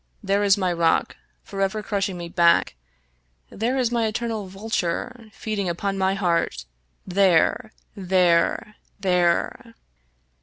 There 0.23 0.41
is 0.43 0.57
my 0.57 0.73
rock, 0.73 1.15
forever 1.43 1.83
crushing 1.83 2.17
me 2.17 2.27
back! 2.27 2.75
there 3.51 3.77
is 3.77 3.91
my 3.91 4.07
eternal 4.07 4.47
vulture, 4.47 5.29
feeding 5.31 5.69
upon 5.69 5.95
my 5.95 6.15
heart! 6.15 6.65
There! 7.05 7.71
there 7.95 8.65
I 8.67 8.73
there 8.99 9.75